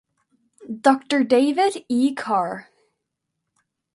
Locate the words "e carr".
1.87-2.69